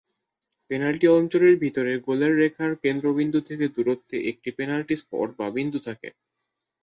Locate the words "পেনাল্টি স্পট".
4.57-5.29